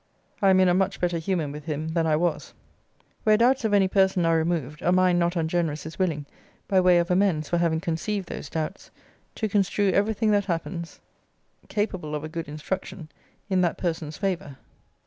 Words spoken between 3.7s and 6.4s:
any person are removed, a mind not ungenerous is willing,